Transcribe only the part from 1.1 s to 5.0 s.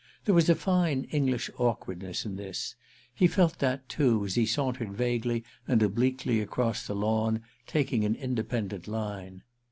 English awkwardness in this—he felt that too as he sauntered